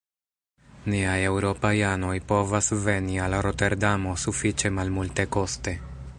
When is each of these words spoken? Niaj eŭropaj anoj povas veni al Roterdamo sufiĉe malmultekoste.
Niaj 0.93 1.17
eŭropaj 1.25 1.73
anoj 1.89 2.15
povas 2.33 2.73
veni 2.89 3.21
al 3.27 3.39
Roterdamo 3.49 4.17
sufiĉe 4.25 4.75
malmultekoste. 4.81 5.81